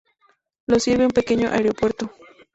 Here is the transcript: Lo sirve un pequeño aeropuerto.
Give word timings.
Lo 0.65 0.79
sirve 0.79 1.05
un 1.05 1.11
pequeño 1.11 1.49
aeropuerto. 1.49 2.11